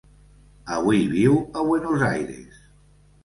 [0.77, 2.57] Avui viu a Buenos Aires.